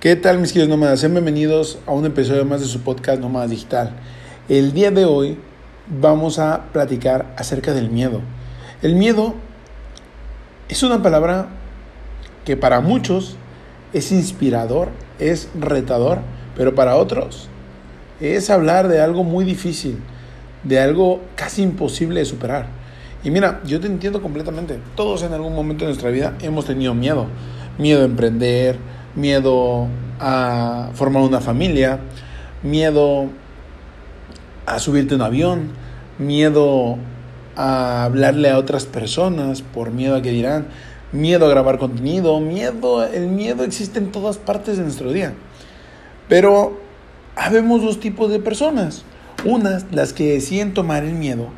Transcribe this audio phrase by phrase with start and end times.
[0.00, 1.00] ¿Qué tal mis queridos nómadas?
[1.00, 3.90] Sean bienvenidos a un episodio más de su podcast Nómadas Digital.
[4.48, 5.36] El día de hoy
[5.88, 8.22] vamos a platicar acerca del miedo.
[8.80, 9.34] El miedo
[10.70, 11.48] es una palabra
[12.46, 13.36] que para muchos
[13.92, 14.88] es inspirador,
[15.18, 16.20] es retador,
[16.56, 17.50] pero para otros
[18.20, 19.98] es hablar de algo muy difícil,
[20.64, 22.68] de algo casi imposible de superar.
[23.22, 24.78] Y mira, yo te entiendo completamente.
[24.96, 27.26] Todos en algún momento de nuestra vida hemos tenido miedo.
[27.76, 28.78] Miedo a emprender,
[29.14, 29.88] miedo
[30.18, 32.00] a formar una familia,
[32.62, 33.26] miedo
[34.66, 35.70] a subirte a un avión,
[36.18, 36.96] miedo
[37.56, 40.68] a hablarle a otras personas por miedo a que dirán,
[41.12, 45.34] miedo a grabar contenido, miedo, el miedo existe en todas partes de nuestro día.
[46.28, 46.78] Pero
[47.34, 49.04] habemos dos tipos de personas.
[49.44, 51.48] Unas, las que deciden tomar el miedo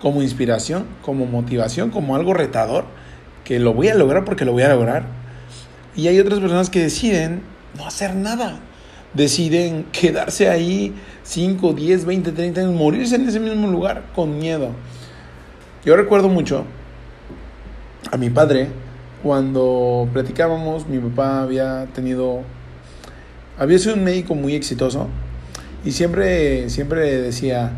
[0.00, 2.84] como inspiración, como motivación, como algo retador,
[3.44, 5.23] que lo voy a lograr porque lo voy a lograr
[5.96, 7.42] y hay otras personas que deciden
[7.76, 8.58] no hacer nada.
[9.14, 14.70] Deciden quedarse ahí 5, 10, 20, 30 años, morirse en ese mismo lugar con miedo.
[15.84, 16.64] Yo recuerdo mucho
[18.10, 18.68] a mi padre
[19.22, 22.42] cuando platicábamos, mi papá había tenido,
[23.58, 25.08] había sido un médico muy exitoso
[25.84, 27.72] y siempre, siempre decía,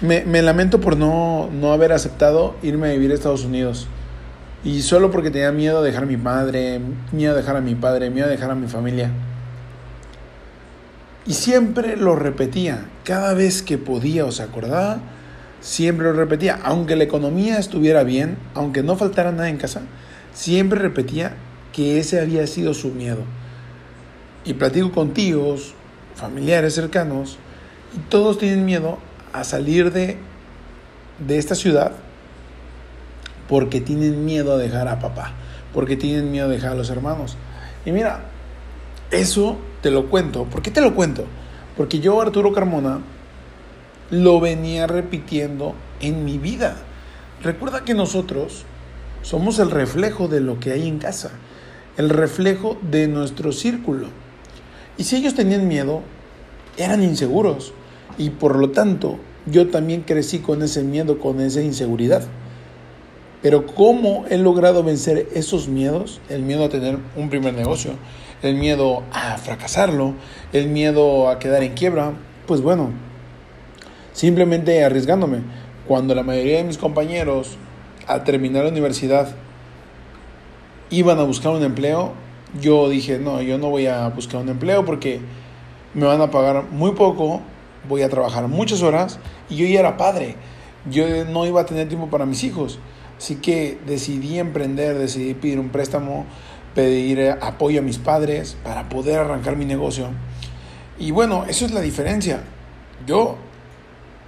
[0.00, 3.88] me, me lamento por no, no haber aceptado irme a vivir a Estados Unidos.
[4.64, 6.80] Y solo porque tenía miedo de dejar a mi madre,
[7.12, 9.10] miedo de dejar a mi padre, miedo de dejar a mi familia.
[11.26, 14.98] Y siempre lo repetía, cada vez que podía o se acordaba,
[15.60, 19.82] siempre lo repetía, aunque la economía estuviera bien, aunque no faltara nada en casa,
[20.32, 21.34] siempre repetía
[21.72, 23.22] que ese había sido su miedo.
[24.44, 25.74] Y platico con tíos,
[26.16, 27.38] familiares cercanos,
[27.94, 28.98] y todos tienen miedo
[29.32, 30.16] a salir de,
[31.24, 31.92] de esta ciudad
[33.48, 35.32] porque tienen miedo a dejar a papá,
[35.72, 37.36] porque tienen miedo a dejar a los hermanos.
[37.84, 38.24] Y mira,
[39.10, 40.44] eso te lo cuento.
[40.44, 41.24] ¿Por qué te lo cuento?
[41.76, 43.00] Porque yo, Arturo Carmona,
[44.10, 46.76] lo venía repitiendo en mi vida.
[47.42, 48.64] Recuerda que nosotros
[49.22, 51.30] somos el reflejo de lo que hay en casa,
[51.96, 54.08] el reflejo de nuestro círculo.
[54.96, 56.02] Y si ellos tenían miedo,
[56.76, 57.72] eran inseguros.
[58.16, 62.22] Y por lo tanto, yo también crecí con ese miedo, con esa inseguridad.
[63.40, 66.20] Pero ¿cómo he logrado vencer esos miedos?
[66.28, 67.92] El miedo a tener un primer negocio,
[68.42, 70.14] el miedo a fracasarlo,
[70.52, 72.14] el miedo a quedar en quiebra.
[72.46, 72.90] Pues bueno,
[74.12, 75.42] simplemente arriesgándome.
[75.86, 77.56] Cuando la mayoría de mis compañeros
[78.08, 79.34] al terminar la universidad
[80.90, 82.12] iban a buscar un empleo,
[82.60, 85.20] yo dije, no, yo no voy a buscar un empleo porque
[85.94, 87.40] me van a pagar muy poco,
[87.88, 90.34] voy a trabajar muchas horas y yo ya era padre.
[90.90, 92.78] Yo no iba a tener tiempo para mis hijos.
[93.18, 96.24] Así que decidí emprender, decidí pedir un préstamo,
[96.74, 100.08] pedir apoyo a mis padres para poder arrancar mi negocio.
[100.98, 102.40] Y bueno, eso es la diferencia.
[103.06, 103.36] Yo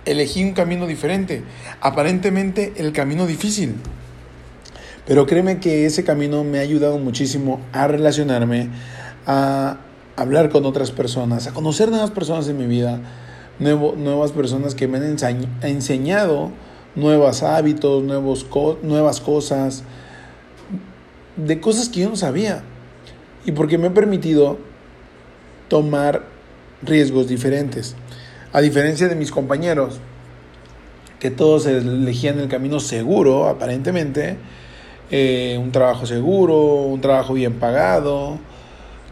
[0.04, 1.44] elegí un camino diferente,
[1.80, 3.76] aparentemente el camino difícil.
[5.06, 8.68] Pero créeme que ese camino me ha ayudado muchísimo a relacionarme,
[9.26, 9.78] a
[10.16, 13.00] hablar con otras personas, a conocer nuevas personas en mi vida,
[13.58, 15.16] nuevas personas que me han
[15.62, 16.50] enseñado
[16.94, 18.46] nuevos hábitos, nuevos
[18.82, 19.84] nuevas cosas,
[21.36, 22.62] de cosas que yo no sabía.
[23.44, 24.58] Y porque me he permitido
[25.68, 26.24] tomar
[26.82, 27.94] riesgos diferentes.
[28.52, 30.00] A diferencia de mis compañeros,
[31.18, 34.36] que todos elegían el camino seguro, aparentemente,
[35.10, 38.38] eh, un trabajo seguro, un trabajo bien pagado,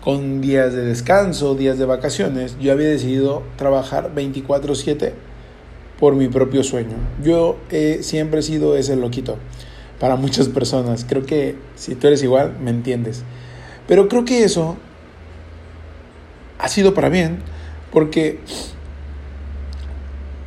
[0.00, 5.12] con días de descanso, días de vacaciones, yo había decidido trabajar 24/7
[5.98, 6.96] por mi propio sueño.
[7.22, 7.56] Yo
[8.00, 9.36] siempre he sido ese loquito
[9.98, 11.04] para muchas personas.
[11.08, 13.24] Creo que si tú eres igual, me entiendes.
[13.86, 14.76] Pero creo que eso
[16.58, 17.38] ha sido para bien,
[17.92, 18.38] porque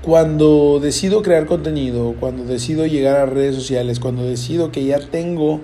[0.01, 5.62] cuando decido crear contenido, cuando decido llegar a redes sociales, cuando decido que ya tengo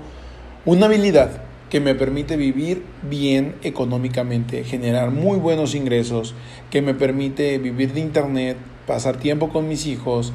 [0.66, 6.34] una habilidad que me permite vivir bien económicamente, generar muy buenos ingresos,
[6.70, 8.58] que me permite vivir de internet,
[8.88, 10.34] pasar tiempo con mis hijos,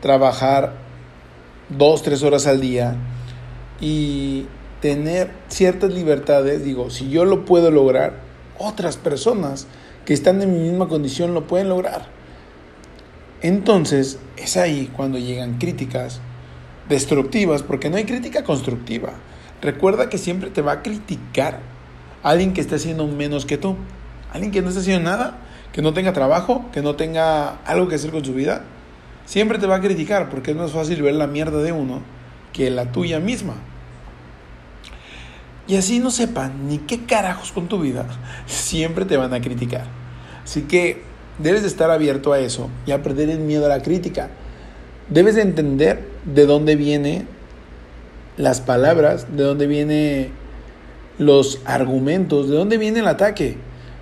[0.00, 0.74] trabajar
[1.68, 2.96] dos, tres horas al día
[3.80, 4.46] y
[4.80, 8.20] tener ciertas libertades, digo, si yo lo puedo lograr,
[8.58, 9.66] otras personas
[10.04, 12.06] que están en mi misma condición lo pueden lograr.
[13.42, 16.20] Entonces es ahí cuando llegan críticas
[16.88, 19.12] destructivas, porque no hay crítica constructiva.
[19.60, 21.60] Recuerda que siempre te va a criticar
[22.22, 23.76] alguien que esté haciendo menos que tú,
[24.32, 25.38] alguien que no está haciendo nada
[25.72, 28.64] que no tenga trabajo, que no tenga algo que hacer con su vida,
[29.26, 32.00] siempre te va a criticar porque es más fácil ver la mierda de uno
[32.52, 33.54] que la tuya misma.
[35.66, 38.06] y así no sepan ni qué carajos con tu vida,
[38.46, 39.84] siempre te van a criticar.
[40.42, 41.02] Así que
[41.38, 44.30] debes de estar abierto a eso y a perder el miedo a la crítica.
[45.10, 47.28] Debes de entender de dónde vienen
[48.38, 50.30] las palabras, de dónde vienen
[51.18, 53.56] los argumentos, de dónde viene el ataque.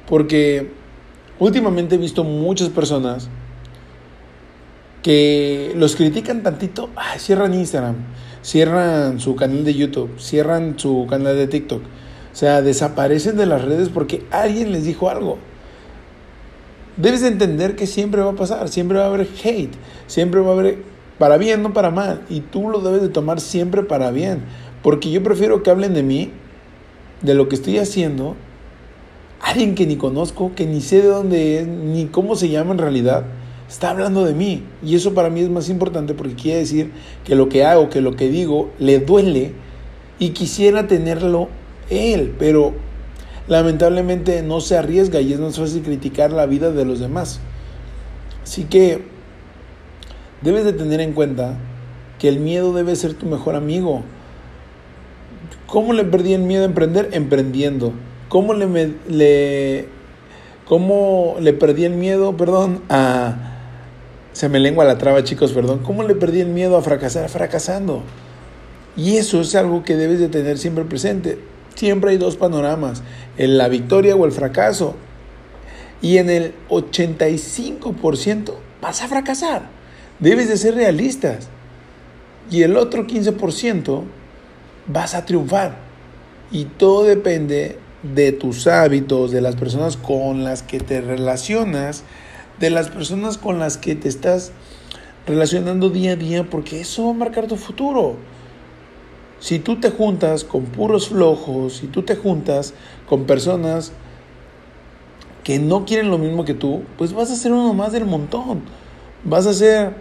[0.06, 0.70] Porque
[1.38, 3.28] últimamente he visto muchas personas
[5.02, 7.96] que los critican tantito, cierran Instagram,
[8.42, 11.82] cierran su canal de YouTube, cierran su canal de TikTok.
[11.82, 15.38] O sea, desaparecen de las redes porque alguien les dijo algo.
[16.96, 19.74] Debes entender que siempre va a pasar, siempre va a haber hate,
[20.06, 20.78] siempre va a haber
[21.18, 22.22] para bien, no para mal.
[22.28, 24.42] Y tú lo debes de tomar siempre para bien.
[24.82, 26.32] Porque yo prefiero que hablen de mí,
[27.22, 28.36] de lo que estoy haciendo,
[29.40, 32.78] alguien que ni conozco, que ni sé de dónde es, ni cómo se llama en
[32.78, 33.24] realidad,
[33.68, 34.64] está hablando de mí.
[34.82, 36.92] Y eso para mí es más importante porque quiere decir
[37.24, 39.52] que lo que hago, que lo que digo, le duele
[40.18, 41.48] y quisiera tenerlo
[41.90, 42.74] él, pero
[43.48, 47.40] lamentablemente no se arriesga y es más fácil criticar la vida de los demás.
[48.42, 49.02] Así que
[50.42, 51.58] debes de tener en cuenta
[52.18, 54.02] que el miedo debe ser tu mejor amigo.
[55.66, 57.10] ¿Cómo le perdí el miedo a emprender?
[57.12, 57.92] Emprendiendo.
[58.28, 59.86] ¿Cómo le, le,
[60.66, 63.52] cómo le perdí el miedo, perdón, a...
[64.32, 65.78] Se me lengua la traba, chicos, perdón.
[65.78, 67.30] ¿Cómo le perdí el miedo a fracasar?
[67.30, 68.02] Fracasando.
[68.94, 71.38] Y eso es algo que debes de tener siempre presente.
[71.74, 73.02] Siempre hay dos panoramas,
[73.36, 74.94] en la victoria o el fracaso.
[76.02, 79.68] Y en el 85% vas a fracasar.
[80.18, 81.48] Debes de ser realistas.
[82.50, 84.02] Y el otro 15%
[84.86, 85.76] vas a triunfar.
[86.50, 92.04] Y todo depende de tus hábitos, de las personas con las que te relacionas,
[92.60, 94.52] de las personas con las que te estás
[95.26, 98.16] relacionando día a día, porque eso va a marcar tu futuro.
[99.40, 102.74] Si tú te juntas con puros flojos, si tú te juntas
[103.08, 103.92] con personas
[105.44, 108.62] que no quieren lo mismo que tú, pues vas a ser uno más del montón.
[109.24, 109.94] Vas a ser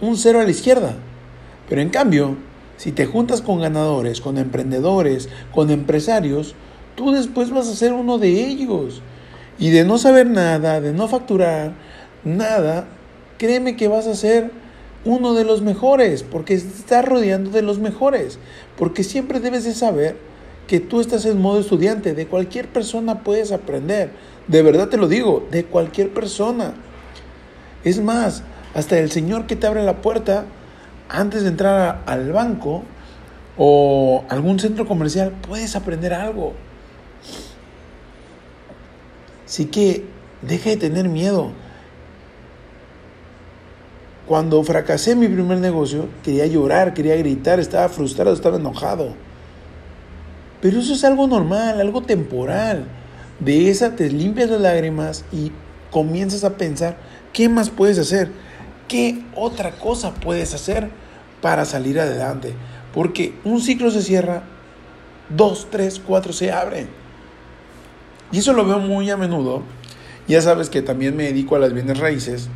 [0.00, 0.96] un cero a la izquierda.
[1.68, 2.36] Pero en cambio,
[2.82, 6.56] si te juntas con ganadores, con emprendedores, con empresarios,
[6.96, 9.02] tú después vas a ser uno de ellos.
[9.56, 11.74] Y de no saber nada, de no facturar
[12.24, 12.88] nada,
[13.38, 14.50] créeme que vas a ser
[15.04, 18.40] uno de los mejores, porque estás rodeando de los mejores,
[18.76, 20.16] porque siempre debes de saber
[20.66, 24.10] que tú estás en modo estudiante, de cualquier persona puedes aprender,
[24.48, 26.74] de verdad te lo digo, de cualquier persona.
[27.84, 28.42] Es más,
[28.74, 30.46] hasta el Señor que te abre la puerta
[31.12, 32.82] antes de entrar al banco
[33.56, 36.54] o algún centro comercial, puedes aprender algo.
[39.46, 40.06] Así que
[40.40, 41.50] deja de tener miedo.
[44.26, 49.14] Cuando fracasé en mi primer negocio, quería llorar, quería gritar, estaba frustrado, estaba enojado.
[50.62, 52.86] Pero eso es algo normal, algo temporal.
[53.40, 55.52] De esa te limpias las lágrimas y
[55.90, 56.96] comienzas a pensar,
[57.32, 58.30] ¿qué más puedes hacer?
[58.92, 60.90] ¿Qué otra cosa puedes hacer
[61.40, 62.52] para salir adelante?
[62.92, 64.42] Porque un ciclo se cierra,
[65.30, 66.90] dos, tres, cuatro se abren.
[68.32, 69.62] Y eso lo veo muy a menudo.
[70.28, 72.50] Ya sabes que también me dedico a las bienes raíces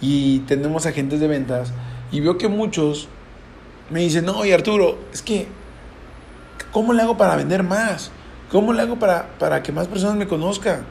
[0.00, 1.72] y tenemos agentes de ventas
[2.10, 3.06] y veo que muchos
[3.90, 5.46] me dicen, no, y Arturo, es que,
[6.72, 8.10] ¿cómo le hago para vender más?
[8.50, 10.84] ¿Cómo le hago para, para que más personas me conozcan?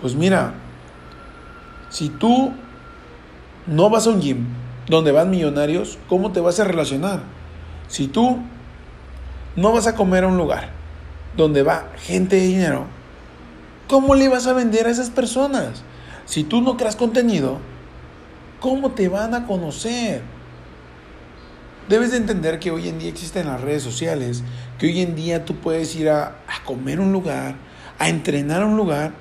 [0.00, 0.54] Pues mira,
[1.90, 2.52] si tú
[3.66, 4.46] no vas a un gym
[4.88, 7.20] donde van millonarios, ¿cómo te vas a relacionar?
[7.88, 8.38] Si tú
[9.56, 10.70] no vas a comer a un lugar
[11.36, 12.86] donde va gente de dinero,
[13.88, 15.82] ¿cómo le vas a vender a esas personas?
[16.24, 17.58] Si tú no creas contenido,
[18.60, 20.22] ¿cómo te van a conocer?
[21.88, 24.42] Debes de entender que hoy en día existen las redes sociales,
[24.78, 27.56] que hoy en día tú puedes ir a, a comer a un lugar,
[27.98, 29.12] a entrenar a un lugar,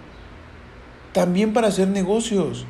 [1.12, 2.66] también para hacer negocios.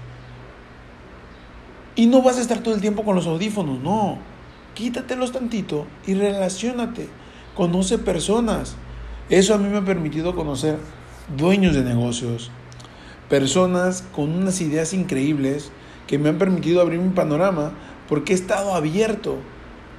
[1.95, 4.17] Y no vas a estar todo el tiempo con los audífonos, no.
[4.74, 7.10] Quítatelos tantito y relacionate.
[7.55, 8.75] Conoce personas.
[9.29, 10.77] Eso a mí me ha permitido conocer
[11.38, 12.51] dueños de negocios,
[13.29, 15.71] personas con unas ideas increíbles
[16.07, 17.71] que me han permitido abrir mi panorama
[18.10, 19.38] porque he estado abierto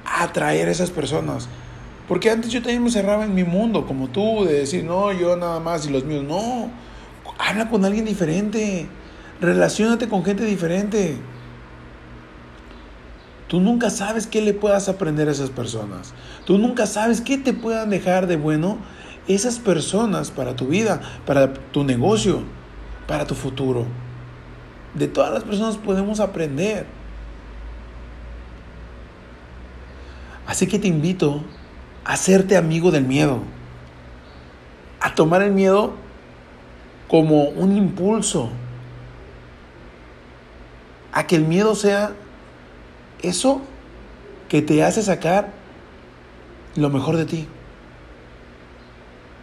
[0.05, 1.47] a atraer a esas personas.
[2.07, 5.35] Porque antes yo también me cerraba en mi mundo, como tú, de decir, no, yo
[5.35, 6.23] nada más y los míos.
[6.23, 6.69] No,
[7.39, 8.87] habla con alguien diferente,
[9.39, 11.17] relacionate con gente diferente.
[13.53, 16.15] Tú nunca sabes qué le puedas aprender a esas personas.
[16.43, 18.79] Tú nunca sabes qué te puedan dejar de bueno
[19.27, 22.41] esas personas para tu vida, para tu negocio,
[23.07, 23.85] para tu futuro.
[24.95, 26.87] De todas las personas podemos aprender.
[30.47, 31.43] Así que te invito
[32.05, 33.43] hacerte amigo del miedo,
[34.99, 35.93] a tomar el miedo
[37.07, 38.49] como un impulso,
[41.11, 42.13] a que el miedo sea
[43.23, 43.61] eso
[44.49, 45.51] que te hace sacar
[46.75, 47.47] lo mejor de ti.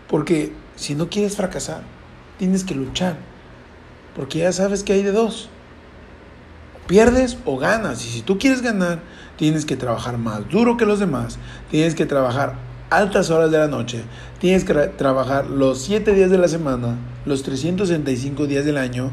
[0.09, 1.83] Porque si no quieres fracasar,
[2.39, 3.17] tienes que luchar.
[4.15, 5.49] Porque ya sabes que hay de dos.
[6.87, 8.05] Pierdes o ganas.
[8.05, 9.01] Y si tú quieres ganar,
[9.37, 11.39] tienes que trabajar más duro que los demás.
[11.71, 12.55] Tienes que trabajar
[12.91, 14.03] altas horas de la noche.
[14.41, 19.11] Tienes que trabajar los 7 días de la semana, los 365 días del año,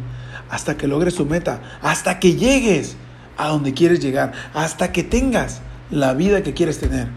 [0.49, 1.61] hasta que logres tu meta.
[1.81, 2.97] Hasta que llegues
[3.37, 4.33] a donde quieres llegar.
[4.53, 7.07] Hasta que tengas la vida que quieres tener.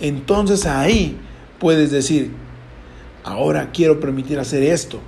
[0.00, 1.18] Entonces ahí
[1.58, 2.32] puedes decir,
[3.22, 5.00] ahora quiero permitir hacer esto,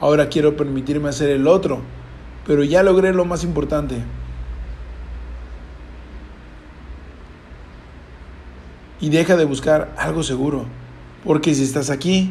[0.00, 1.80] ahora quiero permitirme hacer el otro,
[2.46, 3.96] pero ya logré lo más importante.
[9.00, 10.66] Y deja de buscar algo seguro,
[11.24, 12.30] porque si estás aquí,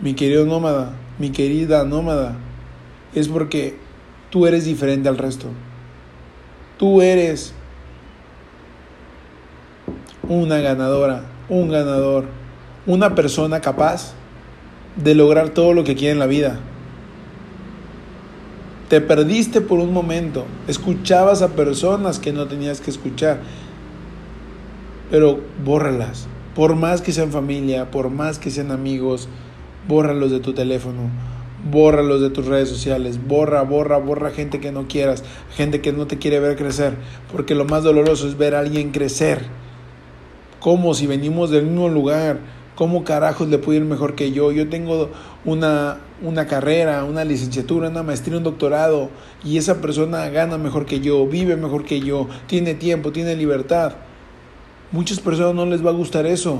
[0.00, 2.36] mi querido nómada, mi querida nómada,
[3.14, 3.76] es porque
[4.30, 5.48] tú eres diferente al resto.
[6.78, 7.54] Tú eres
[10.28, 12.24] una ganadora, un ganador,
[12.86, 14.12] una persona capaz
[14.96, 16.58] de lograr todo lo que quiere en la vida.
[18.88, 23.38] Te perdiste por un momento, escuchabas a personas que no tenías que escuchar,
[25.10, 26.28] pero bórralas.
[26.54, 29.28] Por más que sean familia, por más que sean amigos,
[29.88, 31.10] bórralos de tu teléfono,
[31.70, 35.24] bórralos de tus redes sociales, borra, borra, borra gente que no quieras,
[35.56, 36.94] gente que no te quiere ver crecer,
[37.32, 39.42] porque lo más doloroso es ver a alguien crecer.
[40.60, 42.38] Como si venimos del mismo lugar,
[42.76, 44.52] ¿Cómo carajos le puede ir mejor que yo?
[44.52, 45.08] Yo tengo
[45.46, 49.08] una, una carrera, una licenciatura, una maestría, un doctorado
[49.42, 53.94] y esa persona gana mejor que yo, vive mejor que yo, tiene tiempo, tiene libertad.
[54.92, 56.58] Muchas personas no les va a gustar eso,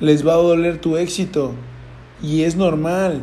[0.00, 1.52] les va a doler tu éxito
[2.22, 3.20] y es normal.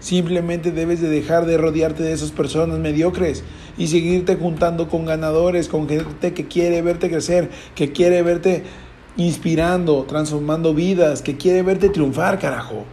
[0.00, 3.44] Simplemente debes de dejar de rodearte de esas personas mediocres
[3.76, 8.64] y seguirte juntando con ganadores, con gente que quiere verte crecer, que quiere verte
[9.16, 12.84] inspirando, transformando vidas, que quiere verte triunfar, carajo.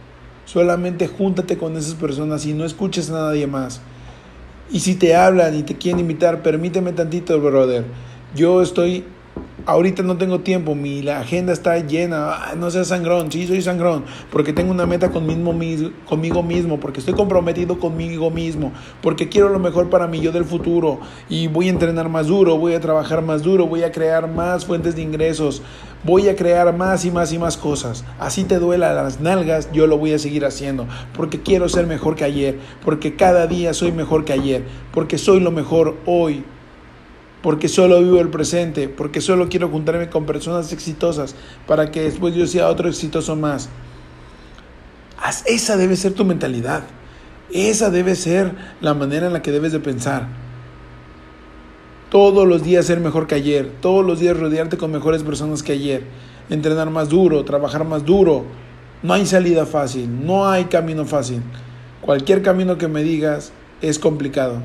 [0.44, 3.80] Solamente júntate con esas personas y no escuches a nadie más.
[4.70, 7.84] Y si te hablan y te quieren invitar, permíteme tantito, brother.
[8.34, 9.04] Yo estoy
[9.68, 14.54] ahorita no tengo tiempo, mi agenda está llena, no seas sangrón, sí soy sangrón, porque
[14.54, 18.72] tengo una meta conmigo mismo, porque estoy comprometido conmigo mismo,
[19.02, 22.56] porque quiero lo mejor para mí yo del futuro y voy a entrenar más duro,
[22.56, 25.60] voy a trabajar más duro, voy a crear más fuentes de ingresos,
[26.02, 28.06] voy a crear más y más y más cosas.
[28.18, 32.16] Así te duela las nalgas, yo lo voy a seguir haciendo, porque quiero ser mejor
[32.16, 36.42] que ayer, porque cada día soy mejor que ayer, porque soy lo mejor hoy
[37.48, 41.34] porque solo vivo el presente, porque solo quiero juntarme con personas exitosas
[41.66, 43.70] para que después yo sea otro exitoso más.
[45.46, 46.82] Esa debe ser tu mentalidad.
[47.50, 50.28] Esa debe ser la manera en la que debes de pensar.
[52.10, 55.72] Todos los días ser mejor que ayer, todos los días rodearte con mejores personas que
[55.72, 56.02] ayer,
[56.50, 58.44] entrenar más duro, trabajar más duro.
[59.02, 61.40] No hay salida fácil, no hay camino fácil.
[62.02, 64.60] Cualquier camino que me digas es complicado.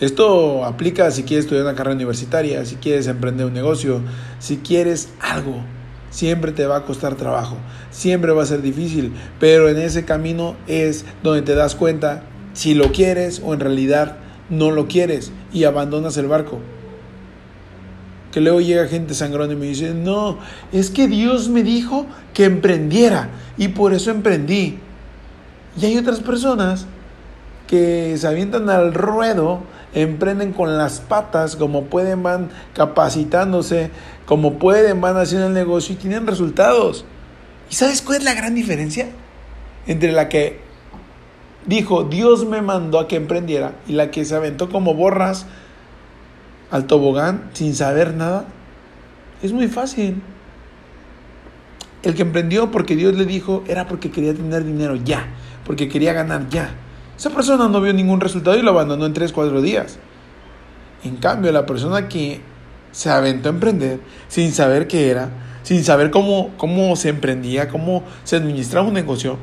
[0.00, 4.00] Esto aplica si quieres estudiar una carrera universitaria, si quieres emprender un negocio,
[4.38, 5.56] si quieres algo.
[6.08, 7.56] Siempre te va a costar trabajo,
[7.90, 12.22] siempre va a ser difícil, pero en ese camino es donde te das cuenta
[12.54, 14.16] si lo quieres o en realidad
[14.48, 16.58] no lo quieres y abandonas el barco.
[18.32, 20.38] Que luego llega gente sangrón y me dice, no,
[20.72, 23.28] es que Dios me dijo que emprendiera
[23.58, 24.78] y por eso emprendí.
[25.80, 26.86] Y hay otras personas
[27.68, 29.60] que se avientan al ruedo
[29.94, 33.90] emprenden con las patas, como pueden van capacitándose,
[34.26, 37.04] como pueden van haciendo el negocio y tienen resultados.
[37.70, 39.08] ¿Y sabes cuál es la gran diferencia?
[39.86, 40.60] Entre la que
[41.66, 45.46] dijo, Dios me mandó a que emprendiera, y la que se aventó como borras
[46.70, 48.44] al tobogán sin saber nada.
[49.42, 50.22] Es muy fácil.
[52.02, 55.26] El que emprendió porque Dios le dijo era porque quería tener dinero ya,
[55.66, 56.70] porque quería ganar ya.
[57.20, 59.98] Esa persona no vio ningún resultado y lo abandonó en 3, 4 días.
[61.04, 62.40] En cambio, la persona que
[62.92, 65.28] se aventó a emprender sin saber qué era,
[65.62, 69.36] sin saber cómo, cómo se emprendía, cómo se administraba un negocio,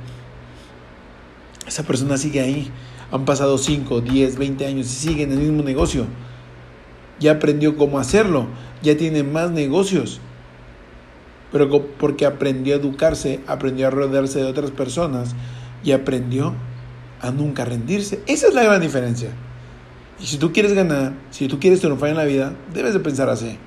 [1.68, 2.72] esa persona sigue ahí.
[3.12, 6.08] Han pasado 5, 10, 20 años y sigue en el mismo negocio.
[7.20, 8.48] Ya aprendió cómo hacerlo,
[8.82, 10.20] ya tiene más negocios.
[11.52, 11.70] Pero
[12.00, 15.36] porque aprendió a educarse, aprendió a rodearse de otras personas
[15.84, 16.56] y aprendió
[17.22, 18.22] a nunca rendirse.
[18.28, 19.30] Esa es la gran diferencia.
[20.20, 23.30] Y si tú quieres ganar, si tú quieres triunfar en la vida, debes de pensar
[23.30, 23.58] así.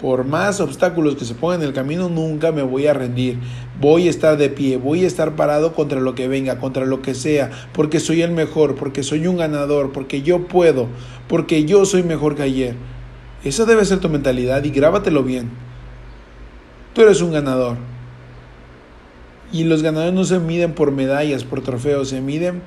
[0.00, 3.38] por más obstáculos que se pongan en el camino, nunca me voy a rendir.
[3.80, 7.00] Voy a estar de pie, voy a estar parado contra lo que venga, contra lo
[7.00, 10.88] que sea, porque soy el mejor, porque soy un ganador, porque yo puedo,
[11.26, 12.74] porque yo soy mejor que ayer.
[13.44, 15.50] Esa debe ser tu mentalidad y grábatelo bien.
[16.92, 17.78] Tú eres un ganador.
[19.52, 22.62] Y los ganadores no se miden por medallas, por trofeos, se miden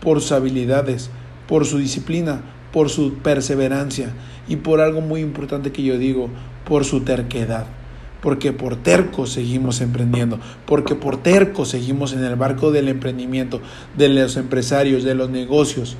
[0.00, 1.10] por sus habilidades,
[1.48, 2.42] por su disciplina,
[2.72, 4.12] por su perseverancia
[4.48, 6.28] y por algo muy importante que yo digo,
[6.64, 7.66] por su terquedad.
[8.20, 13.60] Porque por terco seguimos emprendiendo, porque por terco seguimos en el barco del emprendimiento,
[13.96, 15.96] de los empresarios, de los negocios.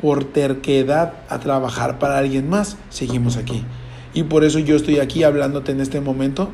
[0.00, 3.64] Por terquedad a trabajar para alguien más, seguimos aquí.
[4.14, 6.50] Y por eso yo estoy aquí hablándote en este momento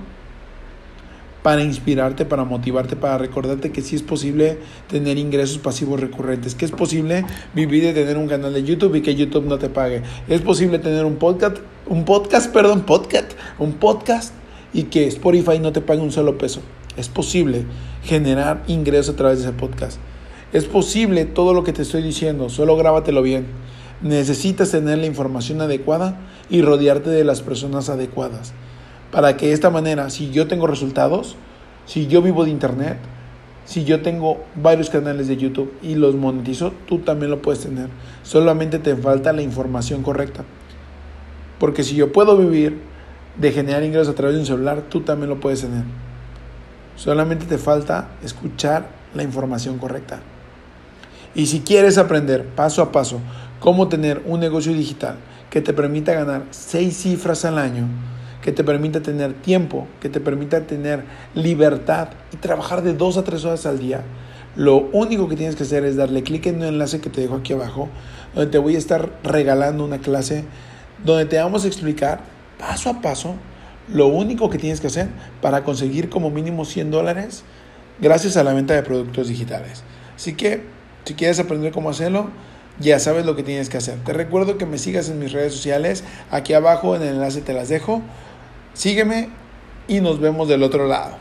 [1.49, 6.67] para inspirarte, para motivarte, para recordarte que sí es posible tener ingresos pasivos recurrentes, que
[6.67, 7.25] es posible
[7.55, 10.03] vivir de tener un canal de YouTube y que YouTube no te pague.
[10.29, 14.35] Es posible tener un podcast, un podcast, perdón, podcast, un podcast
[14.75, 16.61] y que Spotify no te pague un solo peso.
[16.99, 17.65] Es posible
[18.05, 19.99] generar ingresos a través de ese podcast.
[20.53, 23.47] Es posible todo lo que te estoy diciendo, solo grábatelo bien.
[24.03, 28.53] Necesitas tener la información adecuada y rodearte de las personas adecuadas
[29.11, 31.37] para que de esta manera, si yo tengo resultados,
[31.87, 32.99] si yo vivo de internet,
[33.65, 37.89] si yo tengo varios canales de YouTube y los monetizo, tú también lo puedes tener.
[38.23, 40.45] Solamente te falta la información correcta.
[41.59, 42.79] Porque si yo puedo vivir
[43.37, 45.85] de generar ingresos a través de un celular, tú también lo puedes tener.
[46.97, 50.21] Solamente te falta escuchar la información correcta.
[51.35, 53.21] Y si quieres aprender paso a paso
[53.61, 55.17] cómo tener un negocio digital
[55.51, 57.87] que te permita ganar seis cifras al año,
[58.49, 63.23] que te permita tener tiempo, que te permita tener libertad y trabajar de dos a
[63.23, 64.05] tres horas al día,
[64.57, 67.35] lo único que tienes que hacer es darle clic en el enlace que te dejo
[67.35, 67.91] aquí abajo,
[68.35, 70.47] donde te voy a estar regalando una clase
[71.05, 72.21] donde te vamos a explicar
[72.59, 73.35] paso a paso
[73.93, 75.09] lo único que tienes que hacer
[75.43, 77.43] para conseguir como mínimo 100 dólares
[78.01, 79.83] gracias a la venta de productos digitales.
[80.17, 80.63] Así que
[81.05, 82.31] si quieres aprender cómo hacerlo,
[82.81, 83.99] ya sabes lo que tienes que hacer.
[84.05, 86.05] Te recuerdo que me sigas en mis redes sociales.
[86.31, 88.03] Aquí abajo en el enlace te las dejo.
[88.79, 89.29] Sígueme
[89.89, 91.17] y nos vemos del otro lado.